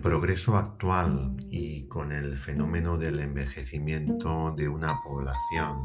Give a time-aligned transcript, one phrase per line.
[0.00, 5.78] progreso actual y con el fenómeno del envejecimiento de una población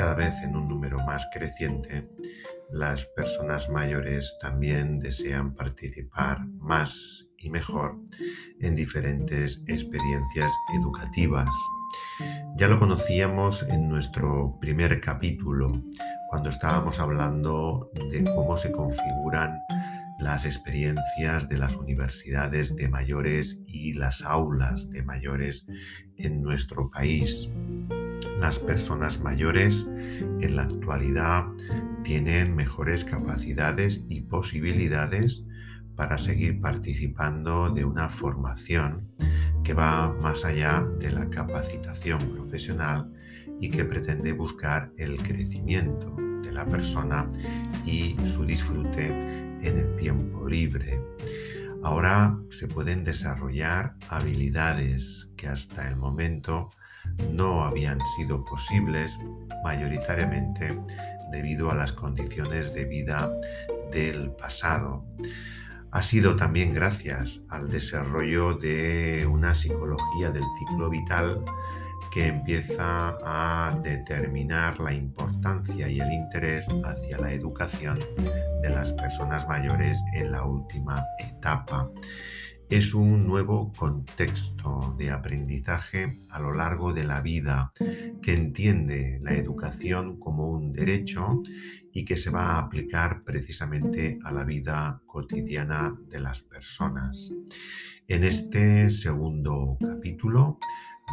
[0.00, 2.08] cada vez en un número más creciente,
[2.70, 7.98] las personas mayores también desean participar más y mejor
[8.60, 11.50] en diferentes experiencias educativas.
[12.56, 15.82] Ya lo conocíamos en nuestro primer capítulo,
[16.30, 19.59] cuando estábamos hablando de cómo se configuran
[20.20, 25.66] las experiencias de las universidades de mayores y las aulas de mayores
[26.16, 27.48] en nuestro país.
[28.38, 29.86] Las personas mayores
[30.40, 31.44] en la actualidad
[32.04, 35.42] tienen mejores capacidades y posibilidades
[35.96, 39.08] para seguir participando de una formación
[39.64, 43.12] que va más allá de la capacitación profesional
[43.60, 47.28] y que pretende buscar el crecimiento de la persona
[47.84, 51.00] y su disfrute en el tiempo libre.
[51.82, 56.70] Ahora se pueden desarrollar habilidades que hasta el momento
[57.32, 59.18] no habían sido posibles
[59.64, 60.78] mayoritariamente
[61.30, 63.30] debido a las condiciones de vida
[63.92, 65.04] del pasado.
[65.92, 71.42] Ha sido también gracias al desarrollo de una psicología del ciclo vital
[72.12, 77.98] que empieza a determinar la importancia y el interés hacia la educación
[78.62, 81.90] de las personas mayores en la última etapa.
[82.70, 87.72] Es un nuevo contexto de aprendizaje a lo largo de la vida
[88.22, 91.42] que entiende la educación como un derecho
[91.92, 97.32] y que se va a aplicar precisamente a la vida cotidiana de las personas.
[98.06, 100.60] En este segundo capítulo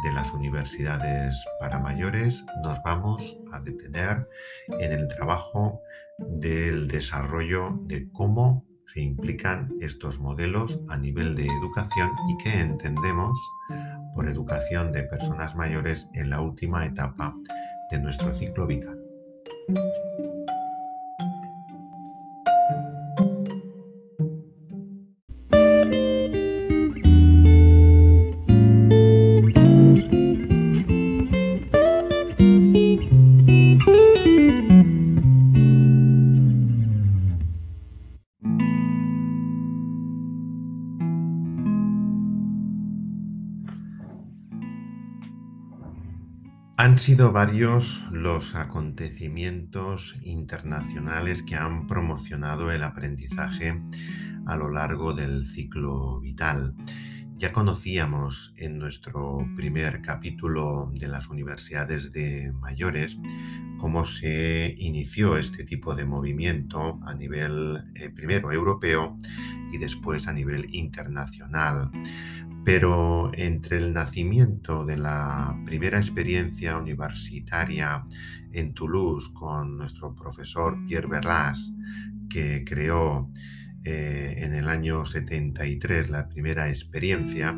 [0.04, 4.28] de las universidades para mayores nos vamos a detener
[4.68, 5.80] en el trabajo
[6.18, 13.38] del desarrollo de cómo se implican estos modelos a nivel de educación y qué entendemos
[14.14, 17.34] por educación de personas mayores en la última etapa
[17.90, 18.98] de nuestro ciclo vital.
[46.80, 53.82] Han sido varios los acontecimientos internacionales que han promocionado el aprendizaje
[54.46, 56.76] a lo largo del ciclo vital.
[57.34, 63.18] Ya conocíamos en nuestro primer capítulo de las universidades de mayores
[63.78, 69.16] cómo se inició este tipo de movimiento a nivel eh, primero europeo
[69.72, 71.90] y después a nivel internacional.
[72.64, 78.04] Pero entre el nacimiento de la primera experiencia universitaria
[78.52, 81.72] en Toulouse con nuestro profesor Pierre Berlas,
[82.28, 83.30] que creó
[83.84, 87.56] eh, en el año 73 la primera experiencia,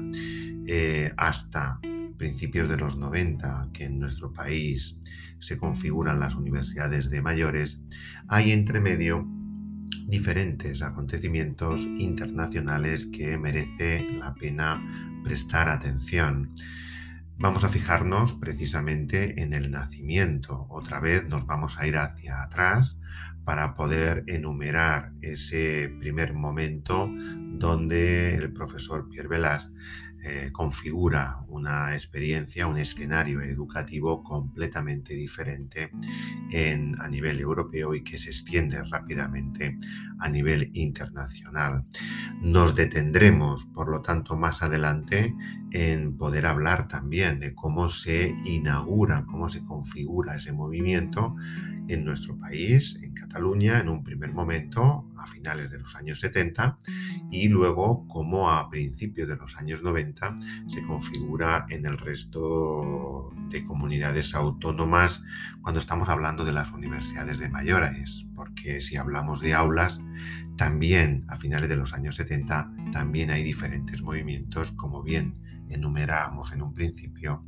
[0.67, 1.81] eh, hasta
[2.17, 4.97] principios de los 90, que en nuestro país
[5.39, 7.81] se configuran las universidades de mayores,
[8.29, 9.27] hay entre medio
[10.07, 14.83] diferentes acontecimientos internacionales que merece la pena
[15.25, 16.55] prestar atención.
[17.39, 20.67] Vamos a fijarnos precisamente en el nacimiento.
[20.69, 22.99] Otra vez nos vamos a ir hacia atrás
[23.45, 27.11] para poder enumerar ese primer momento
[27.59, 29.73] donde el profesor Pierre Velas
[30.23, 35.91] eh, configura una experiencia, un escenario educativo completamente diferente
[36.99, 39.77] a nivel europeo y que se extiende rápidamente
[40.19, 41.85] a nivel internacional.
[42.43, 45.35] Nos detendremos, por lo tanto, más adelante
[45.73, 51.37] en poder hablar también de cómo se inaugura, cómo se configura ese movimiento
[51.89, 56.79] en nuestro país, en Cataluña, en un primer momento, a finales de los años 70,
[57.31, 60.10] y luego cómo a principios de los años 90
[60.69, 65.23] se configura en el resto de comunidades autónomas
[65.63, 70.01] cuando estamos hablando de las universidades de mayores, porque si hablamos de aulas,
[70.57, 75.35] también a finales de los años 70 también hay diferentes movimientos, como bien
[75.69, 77.45] enumeramos en un principio,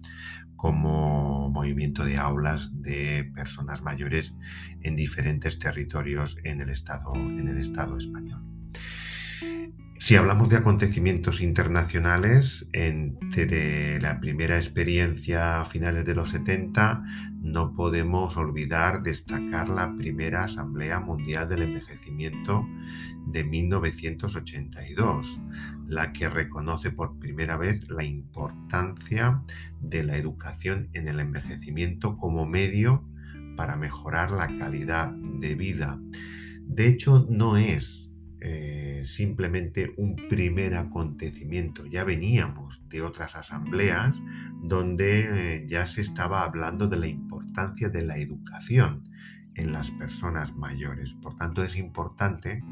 [0.57, 4.33] como movimiento de aulas de personas mayores
[4.83, 8.41] en diferentes territorios en el Estado, en el estado español.
[10.03, 17.05] Si hablamos de acontecimientos internacionales, entre la primera experiencia a finales de los 70,
[17.41, 22.67] no podemos olvidar destacar la primera Asamblea Mundial del Envejecimiento
[23.29, 25.41] de 1982,
[25.87, 29.41] la que reconoce por primera vez la importancia
[29.81, 33.05] de la educación en el envejecimiento como medio
[33.57, 35.97] para mejorar la calidad de vida.
[36.67, 38.02] De hecho, no es
[38.45, 41.87] eh, simplemente un primer acontecimiento.
[41.87, 44.21] Ya veníamos de otras asambleas
[44.61, 49.05] donde eh, ya se estaba hablando de la importancia de la educación
[49.55, 51.15] en las personas mayores.
[51.15, 52.65] Por tanto, es importante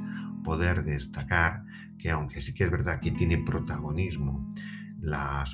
[0.42, 1.62] poder destacar
[1.98, 4.50] que aunque sí que es verdad que tiene protagonismo
[5.00, 5.44] la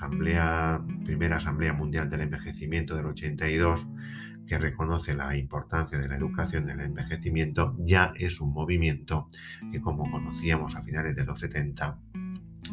[1.04, 3.86] primera asamblea mundial del envejecimiento del 82,
[4.46, 9.28] que reconoce la importancia de la educación en el envejecimiento, ya es un movimiento
[9.70, 11.98] que, como conocíamos a finales de los 70,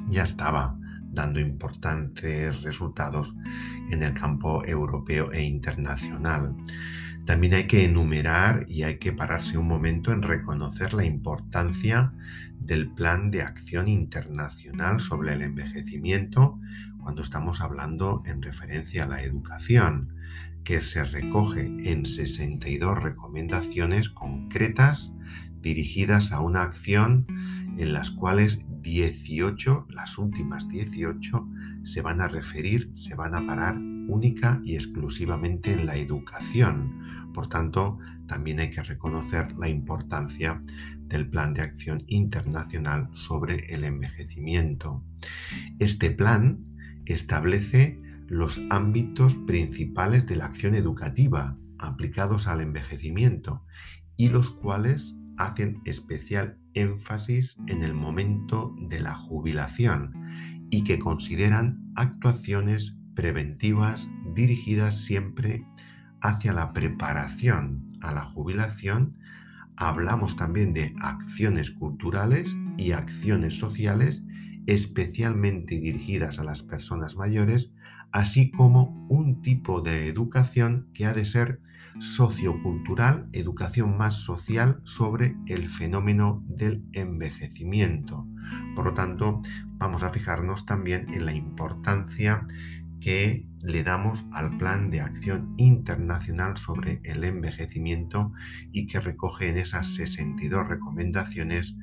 [0.09, 0.77] ya estaba
[1.11, 3.35] dando importantes resultados
[3.89, 6.55] en el campo europeo e internacional.
[7.25, 12.11] También hay que enumerar y hay que pararse un momento en reconocer la importancia
[12.59, 16.59] del Plan de Acción Internacional sobre el Envejecimiento
[17.03, 20.15] cuando estamos hablando en referencia a la educación
[20.63, 25.11] que se recoge en 62 recomendaciones concretas
[25.61, 27.27] dirigidas a una acción
[27.77, 31.47] en las cuales 18, las últimas 18,
[31.83, 37.31] se van a referir, se van a parar única y exclusivamente en la educación.
[37.33, 37.97] Por tanto,
[38.27, 40.61] también hay que reconocer la importancia
[41.07, 45.03] del Plan de Acción Internacional sobre el Envejecimiento.
[45.79, 46.72] Este plan
[47.05, 53.63] establece los ámbitos principales de la acción educativa aplicados al envejecimiento
[54.17, 60.13] y los cuales hacen especial énfasis en el momento de la jubilación
[60.69, 65.65] y que consideran actuaciones preventivas dirigidas siempre
[66.21, 69.17] hacia la preparación a la jubilación.
[69.75, 74.23] Hablamos también de acciones culturales y acciones sociales
[74.67, 77.71] especialmente dirigidas a las personas mayores
[78.13, 81.59] así como un tipo de educación que ha de ser
[81.99, 88.25] sociocultural, educación más social sobre el fenómeno del envejecimiento.
[88.75, 89.41] Por lo tanto,
[89.77, 92.45] vamos a fijarnos también en la importancia
[93.03, 98.31] que le damos al Plan de Acción Internacional sobre el Envejecimiento
[98.71, 101.75] y que recoge en esas 62 recomendaciones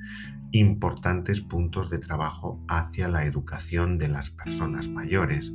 [0.51, 5.53] importantes puntos de trabajo hacia la educación de las personas mayores.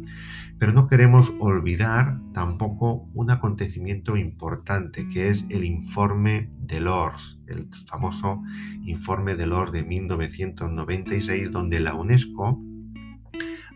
[0.59, 7.69] Pero no queremos olvidar tampoco un acontecimiento importante que es el informe de LORS, el
[7.87, 8.41] famoso
[8.85, 12.63] informe de LORS de 1996, donde la UNESCO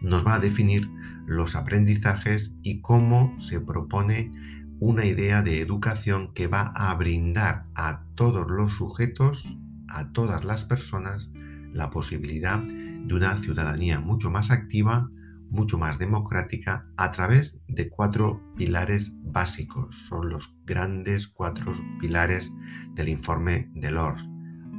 [0.01, 0.89] nos va a definir
[1.31, 4.33] los aprendizajes y cómo se propone
[4.81, 9.57] una idea de educación que va a brindar a todos los sujetos,
[9.89, 11.31] a todas las personas,
[11.73, 15.09] la posibilidad de una ciudadanía mucho más activa,
[15.51, 19.95] mucho más democrática, a través de cuatro pilares básicos.
[20.09, 22.51] Son los grandes cuatro pilares
[22.97, 24.29] del informe de LORS.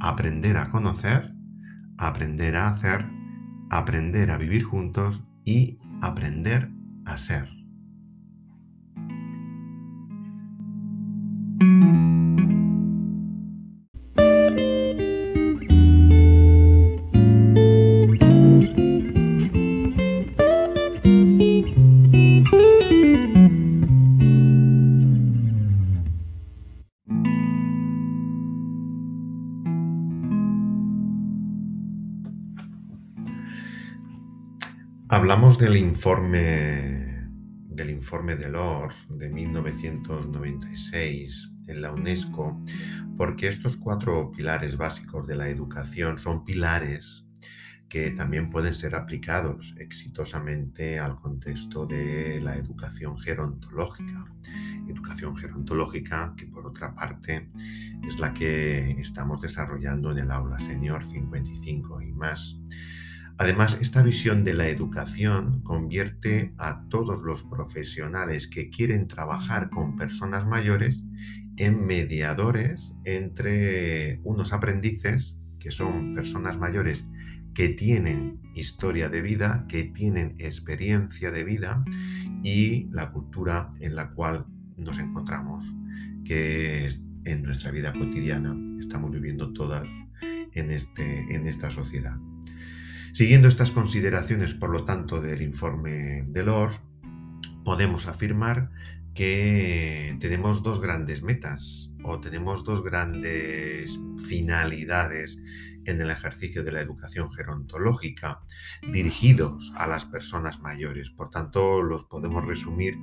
[0.02, 1.32] Aprender a conocer,
[1.96, 3.06] aprender a hacer,
[3.70, 6.68] aprender a vivir juntos y aprender
[7.06, 7.61] a ser.
[35.72, 37.30] Del informe
[37.70, 42.60] del informe de LORS de 1996 en la UNESCO
[43.16, 47.24] porque estos cuatro pilares básicos de la educación son pilares
[47.88, 54.26] que también pueden ser aplicados exitosamente al contexto de la educación gerontológica.
[54.86, 57.48] Educación gerontológica que por otra parte
[58.06, 62.58] es la que estamos desarrollando en el aula senior 55 y más.
[63.38, 69.96] Además, esta visión de la educación convierte a todos los profesionales que quieren trabajar con
[69.96, 71.02] personas mayores
[71.56, 77.04] en mediadores entre unos aprendices, que son personas mayores
[77.54, 81.84] que tienen historia de vida, que tienen experiencia de vida
[82.42, 84.46] y la cultura en la cual
[84.76, 85.62] nos encontramos,
[86.24, 86.88] que
[87.24, 89.88] en nuestra vida cotidiana estamos viviendo todas
[90.54, 92.18] en, este, en esta sociedad.
[93.12, 96.80] Siguiendo estas consideraciones, por lo tanto, del informe de LORS,
[97.62, 98.70] podemos afirmar
[99.14, 105.38] que tenemos dos grandes metas o tenemos dos grandes finalidades
[105.84, 108.40] en el ejercicio de la educación gerontológica
[108.92, 111.10] dirigidos a las personas mayores.
[111.10, 112.96] Por tanto, los podemos resumir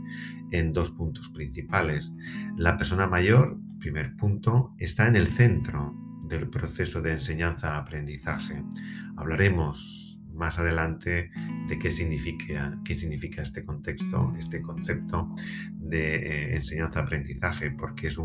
[0.51, 2.11] en dos puntos principales.
[2.57, 5.93] La persona mayor, primer punto, está en el centro
[6.29, 8.63] del proceso de enseñanza-aprendizaje.
[9.19, 11.29] Hablaremos más adelante
[11.67, 12.73] de qué significa,
[13.43, 15.29] este contexto, este concepto
[15.73, 18.17] de eh, enseñanza-aprendizaje, porque es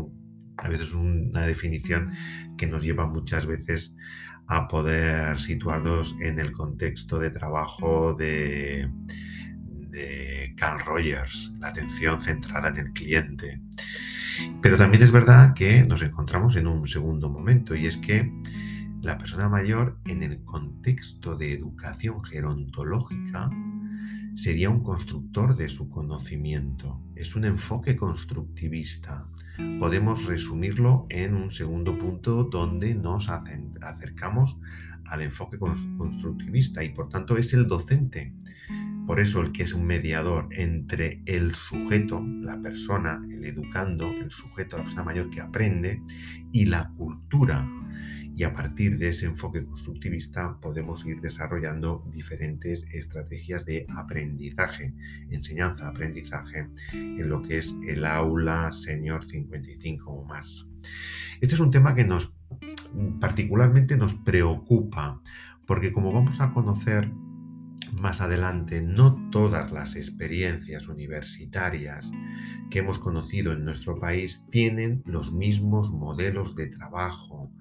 [0.57, 2.13] a veces una definición
[2.57, 3.93] que nos lleva muchas veces
[4.47, 8.89] a poder situarnos en el contexto de trabajo de,
[9.89, 13.59] de Carl Rogers, la atención centrada en el cliente.
[14.61, 18.31] Pero también es verdad que nos encontramos en un segundo momento y es que
[19.05, 23.51] la persona mayor en el contexto de educación gerontológica
[24.33, 26.99] sería un constructor de su conocimiento.
[27.15, 29.27] Es un enfoque constructivista.
[29.79, 34.57] Podemos resumirlo en un segundo punto donde nos acercamos
[35.05, 38.33] al enfoque constructivista y por tanto es el docente
[39.05, 44.31] por eso el que es un mediador entre el sujeto, la persona, el educando, el
[44.31, 46.01] sujeto, la persona mayor que aprende,
[46.51, 47.67] y la cultura.
[48.35, 54.93] Y a partir de ese enfoque constructivista podemos ir desarrollando diferentes estrategias de aprendizaje,
[55.29, 60.67] enseñanza, aprendizaje en lo que es el aula senior 55 o más.
[61.39, 62.33] Este es un tema que nos
[63.19, 65.21] particularmente nos preocupa
[65.65, 67.11] porque como vamos a conocer
[67.93, 72.11] más adelante, no todas las experiencias universitarias
[72.69, 77.51] que hemos conocido en nuestro país tienen los mismos modelos de trabajo.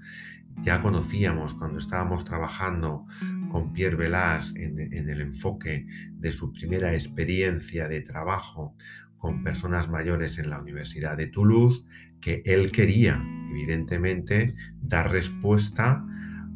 [0.64, 3.06] Ya conocíamos cuando estábamos trabajando
[3.52, 8.74] con Pierre Velas en, el enfoque de su primera experiencia de trabajo
[9.18, 11.84] con personas mayores en la Universidad de Toulouse,
[12.18, 16.02] que él quería, evidentemente, dar respuesta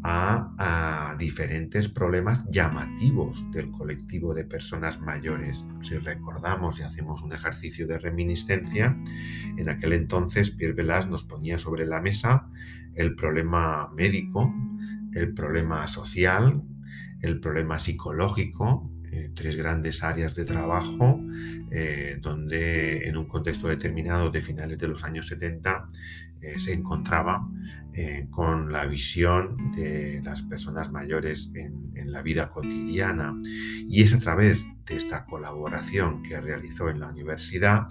[0.02, 5.64] a, diferentes problemas llamativos del colectivo de personas mayores.
[5.82, 8.96] Si recordamos y hacemos un ejercicio de reminiscencia,
[9.56, 12.48] en aquel entonces Pierre Velas nos ponía sobre la mesa
[12.98, 14.52] el problema médico,
[15.14, 16.60] el problema social,
[17.22, 21.20] el problema psicológico, eh, tres grandes áreas de trabajo
[21.70, 25.86] eh, donde en un contexto determinado de finales de los años 70
[26.40, 27.48] eh, se encontraba
[28.30, 33.36] con la visión de las personas mayores en, en, la vida cotidiana.
[33.42, 37.88] Y es a través de esta colaboración que realizó en la universidad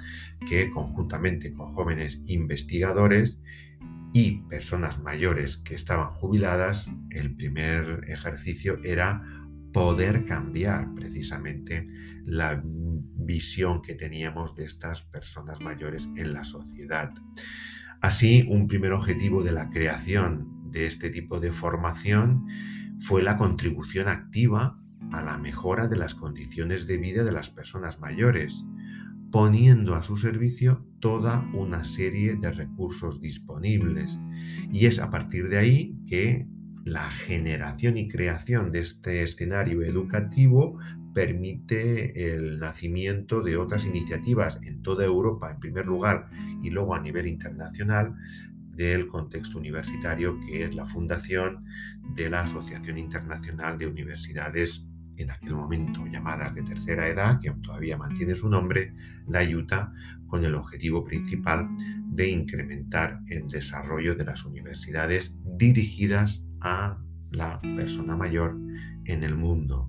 [0.48, 3.42] que conjuntamente con jóvenes investigadores
[4.14, 9.22] y personas mayores que estaban jubiladas, el primer ejercicio era
[9.74, 11.88] poder cambiar precisamente
[12.26, 17.14] la visión que teníamos de estas personas mayores en la sociedad.
[18.02, 22.46] Así, un primer objetivo de la creación de este tipo de formación
[23.02, 24.80] fue la contribución activa
[25.12, 28.66] a la mejora de las condiciones de vida de las personas mayores,
[29.32, 34.20] poniendo a su servicio toda una serie de recursos disponibles.
[34.72, 36.48] Y es a partir de ahí que
[36.86, 40.80] la generación y creación de este escenario educativo
[41.14, 46.30] permite el nacimiento de otras iniciativas en toda Europa, en primer lugar,
[46.64, 48.16] y luego a nivel internacional,
[48.78, 51.66] del contexto universitario, que es la fundación
[52.16, 54.86] de la Asociación Internacional de Universidades,
[55.18, 58.94] en aquel momento llamadas de tercera edad, que todavía mantiene su nombre,
[59.28, 59.92] la IUTA,
[60.28, 61.68] con el objetivo principal
[62.10, 66.98] de incrementar el desarrollo de las universidades dirigidas a
[67.32, 68.58] la persona mayor
[69.06, 69.88] en el mundo.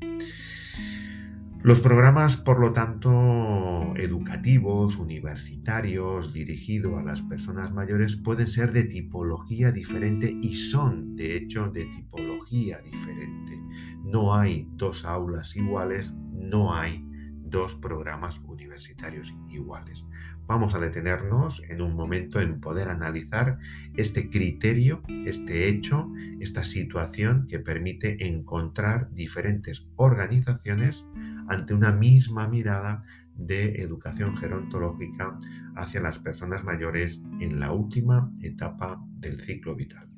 [1.62, 8.84] Los programas, por lo tanto, educativos, universitarios, dirigidos a las personas mayores, pueden ser de
[8.84, 13.60] tipología diferente y son, de hecho, de tipología diferente.
[14.04, 17.04] No hay dos aulas iguales, no hay
[17.50, 20.06] dos programas universitarios iguales.
[20.46, 23.58] Vamos a detenernos en un momento en poder analizar
[23.96, 26.10] este criterio, este hecho,
[26.40, 31.04] esta situación que permite encontrar diferentes organizaciones
[31.48, 33.02] ante una misma mirada
[33.34, 35.38] de educación gerontológica
[35.76, 40.08] hacia las personas mayores en la última etapa del ciclo vital.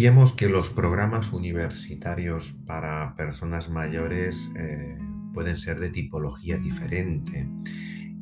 [0.00, 4.96] Decíamos que los programas universitarios para personas mayores eh,
[5.34, 7.46] pueden ser de tipología diferente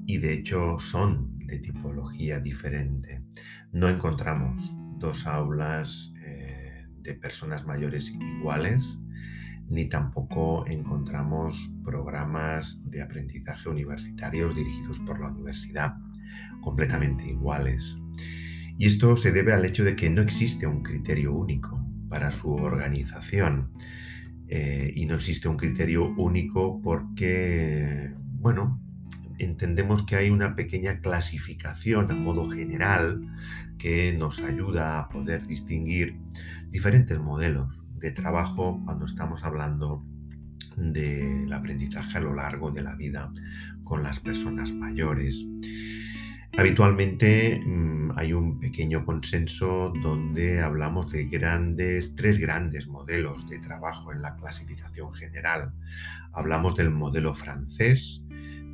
[0.05, 3.23] y de hecho son de tipología diferente.
[3.71, 8.85] No encontramos dos aulas eh, de personas mayores iguales,
[9.69, 15.95] ni tampoco encontramos programas de aprendizaje universitarios dirigidos por la universidad
[16.61, 17.97] completamente iguales.
[18.79, 22.53] Y esto se debe al hecho de que no existe un criterio único para su
[22.55, 23.73] organización.
[24.47, 28.81] Eh, y no existe un criterio único porque, bueno,
[29.39, 33.21] entendemos que hay una pequeña clasificación a modo general
[33.79, 36.17] que nos ayuda a poder distinguir
[36.71, 40.05] diferentes modelos de trabajo cuando estamos hablando
[40.77, 43.31] del aprendizaje a lo largo de la vida
[43.83, 45.45] con las personas mayores.
[46.59, 54.11] Habitualmente mm, hay un pequeño consenso donde hablamos de grandes, tres grandes modelos de trabajo
[54.11, 55.73] en la clasificación general.
[56.33, 58.21] Hablamos del modelo francés,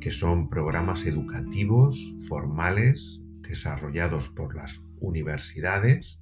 [0.01, 1.95] que son programas educativos
[2.27, 6.19] formales desarrollados por las universidades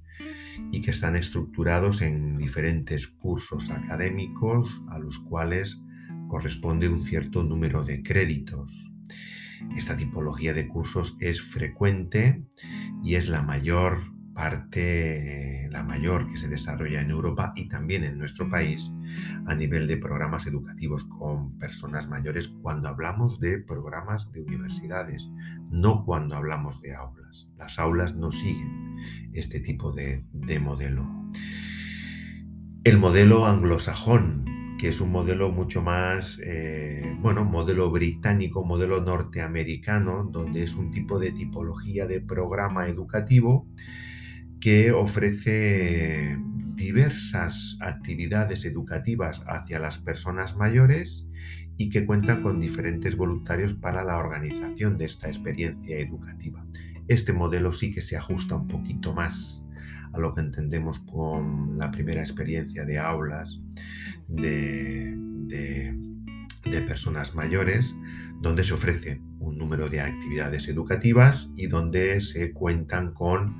[0.70, 5.80] y que están estructurados en diferentes cursos académicos a los cuales
[6.28, 8.93] corresponde un cierto número de créditos.
[9.76, 12.44] Esta tipología de cursos es frecuente
[13.02, 18.18] y es la mayor parte, la mayor que se desarrolla en Europa y también en
[18.18, 18.90] nuestro país
[19.46, 25.28] a nivel de programas educativos con personas mayores cuando hablamos de programas de universidades,
[25.70, 27.48] no cuando hablamos de aulas.
[27.56, 28.96] Las aulas no siguen
[29.32, 31.08] este tipo de, de modelo.
[32.82, 34.44] El modelo anglosajón
[34.84, 40.90] que es un modelo mucho más, eh, bueno, modelo británico, modelo norteamericano, donde es un
[40.90, 43.66] tipo de tipología de programa educativo
[44.60, 46.36] que ofrece
[46.76, 51.26] diversas actividades educativas hacia las personas mayores
[51.78, 56.62] y que cuentan con diferentes voluntarios para la organización de esta experiencia educativa.
[57.08, 59.64] Este modelo sí que se ajusta un poquito más
[60.14, 63.60] a lo que entendemos con la primera experiencia de aulas
[64.28, 65.14] de,
[66.86, 67.94] personas mayores,
[68.40, 73.56] donde se ofrece un número de actividades educativas y donde se cuentan con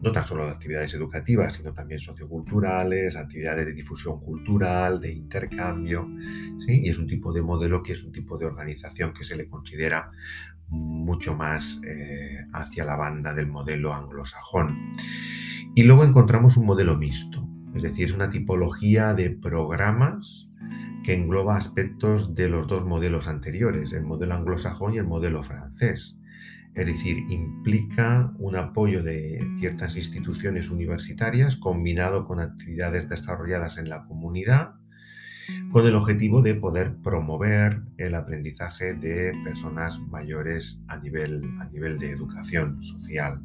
[0.00, 6.08] no tan solo actividades educativas, sino también socioculturales, actividades de difusión cultural, de intercambio,
[6.60, 6.82] ¿sí?
[6.84, 9.48] y es un tipo de modelo que es un tipo de organización que se le
[9.48, 10.08] considera
[10.68, 14.92] mucho más eh, hacia la banda del modelo anglosajón.
[15.74, 20.48] Y luego encontramos un modelo mixto, es decir, es una tipología de programas
[21.04, 26.16] que engloba aspectos de los dos modelos anteriores, el modelo anglosajón y el modelo francés.
[26.74, 34.04] Es decir, implica un apoyo de ciertas instituciones universitarias combinado con actividades desarrolladas en la
[34.04, 34.74] comunidad
[35.72, 41.98] con el objetivo de poder promover el aprendizaje de personas mayores a nivel, a nivel
[41.98, 43.40] de educación social.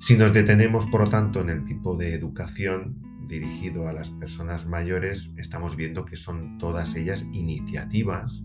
[0.00, 4.64] Si nos detenemos, por lo tanto, en el tipo de educación dirigido a las personas
[4.64, 8.42] mayores, estamos viendo que son todas ellas iniciativas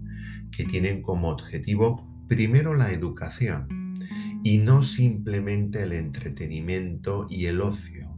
[0.51, 3.93] que tienen como objetivo primero la educación
[4.43, 8.09] y no simplemente el entretenimiento y el ocio.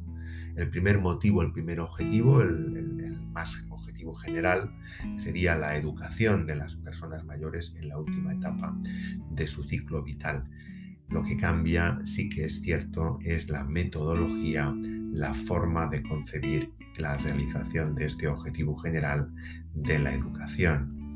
[0.55, 4.71] El primer motivo, el primer objetivo, el, más objetivo general,
[5.17, 8.73] sería la educación de las personas mayores en la última etapa
[9.31, 10.49] de su ciclo vital.
[11.09, 14.73] Lo que cambia, sí que es cierto, es la metodología,
[15.11, 19.29] la forma de concebir la realización de este objetivo general
[19.73, 21.11] de la educación.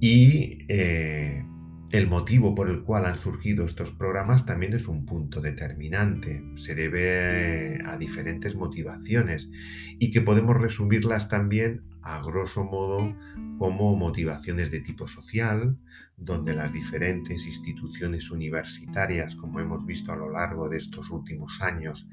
[0.00, 1.44] Y eh,
[1.92, 6.42] el motivo por el cual han surgido estos programas también es un punto determinante.
[6.54, 9.50] Se debe a diferentes motivaciones
[9.98, 13.14] y que podemos resumirlas también a grosso modo
[13.58, 15.76] como motivaciones de tipo social,
[16.20, 22.08] donde las diferentes instituciones universitarias, como hemos visto a lo largo de estos últimos años,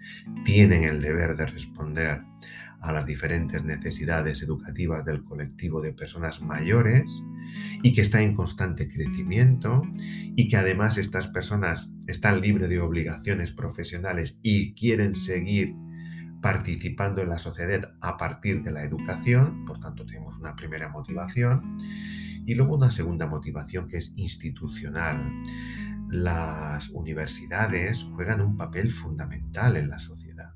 [0.45, 2.21] tienen el deber de responder
[2.81, 7.21] a las diferentes necesidades educativas del colectivo de personas mayores
[7.83, 9.81] y que está en constante crecimiento
[10.35, 15.73] y que además estas personas están libres de obligaciones profesionales y quieren seguir
[16.41, 21.77] participando en la sociedad a partir de la educación, por tanto tenemos una primera motivación,
[22.47, 25.31] y luego una segunda motivación que es institucional.
[26.09, 30.53] Las universidades juegan un papel fundamental en la sociedad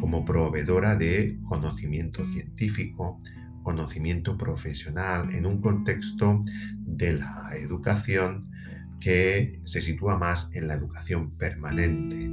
[0.00, 3.20] como proveedora de conocimiento científico,
[3.62, 6.40] conocimiento profesional en un contexto
[6.84, 8.50] de la educación
[8.98, 12.28] que se sitúa más en la educación permanente.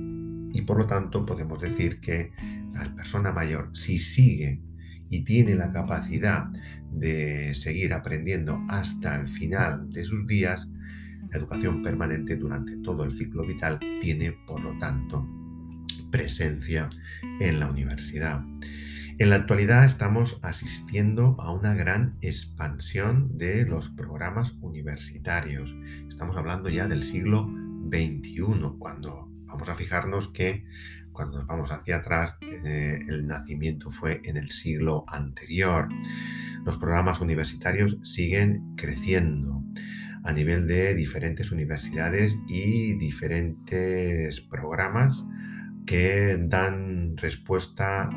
[0.57, 2.31] Y por lo tanto podemos decir que
[2.73, 4.61] la persona mayor, si sigue
[5.09, 6.49] y tiene la capacidad
[6.91, 10.67] de seguir aprendiendo hasta el final de sus días,
[11.31, 15.27] la educación permanente durante todo el ciclo vital tiene, por lo tanto,
[16.11, 16.89] presencia
[17.39, 18.41] en la universidad.
[19.19, 25.75] En la actualidad estamos asistiendo a una gran expansión de los programas universitarios.
[26.07, 27.49] Estamos hablando ya del siglo
[27.89, 30.65] XXI, cuando vamos a fijarnos que
[31.17, 35.89] cuando nos vamos hacia atrás, eh, el nacimiento fue en el siglo anterior.
[36.67, 39.63] Los programas universitarios siguen creciendo
[40.25, 45.23] a nivel de diferentes universidades y diferentes programas
[45.85, 48.09] que dan respuesta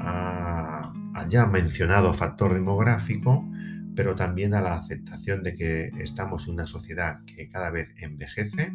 [1.15, 3.49] al ya mencionado factor demográfico,
[3.95, 8.73] pero también a la aceptación de que estamos en una sociedad que cada vez envejece,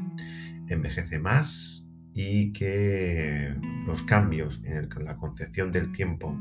[0.69, 1.74] envejece más
[2.17, 3.53] y que
[3.85, 6.35] los cambios en la concepción del tiempo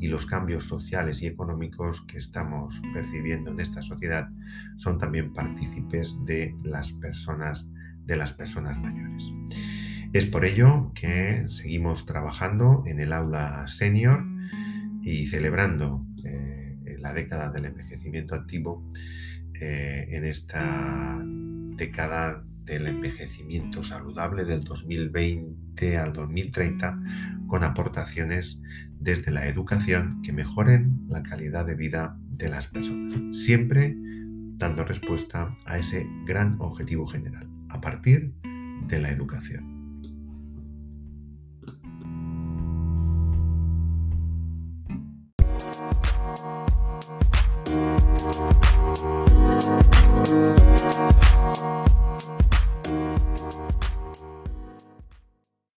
[0.00, 4.28] y los cambios sociales y económicos que estamos percibiendo en esta sociedad
[4.76, 7.68] son también partícipes de las personas
[8.04, 9.30] de las personas mayores.
[10.12, 14.24] Es por ello que seguimos trabajando en el aula senior
[15.04, 18.84] y celebrando eh, la década del envejecimiento activo
[19.54, 21.22] eh, en esta
[21.76, 26.98] década del envejecimiento saludable del 2020 al 2030
[27.46, 28.58] con aportaciones
[29.00, 33.96] desde la educación que mejoren la calidad de vida de las personas, siempre
[34.56, 38.32] dando respuesta a ese gran objetivo general, a partir
[38.86, 39.72] de la educación.